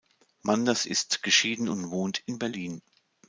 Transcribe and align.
Manders 0.41 0.87
ist 0.87 1.21
geschieden 1.21 1.69
und 1.69 1.91
wohnt 1.91 2.23
in 2.25 2.39
Berlin. 2.39 2.81